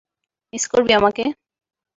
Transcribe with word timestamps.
Miss 0.53 0.63
করবি 0.71 0.91
আমাকে? 0.93 1.23